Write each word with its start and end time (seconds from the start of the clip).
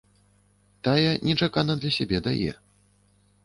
Тая 0.87 1.11
нечакана 1.29 1.77
для 1.83 1.95
сябе 2.01 2.25
дае. 2.29 2.51